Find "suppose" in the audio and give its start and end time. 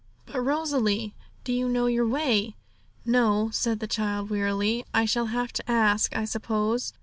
6.25-6.91